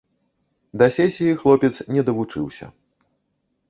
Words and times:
Да 0.83 0.87
сесіі 0.97 1.37
хлопец 1.43 1.73
не 1.99 2.09
давучыўся. 2.11 2.65